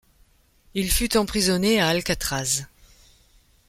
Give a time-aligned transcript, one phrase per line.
[0.73, 2.63] Il fut emprisonné à Alcatraz.